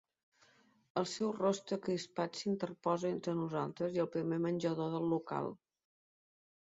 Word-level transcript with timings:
El 1.01 1.05
seu 1.11 1.33
rostre 1.39 1.77
crispat 1.83 2.39
s'interposa 2.41 3.11
entre 3.17 3.37
nosaltres 3.43 3.99
i 3.99 4.03
el 4.05 4.11
primer 4.17 4.41
menjador 4.47 4.91
del 4.97 5.07
local. 5.13 5.53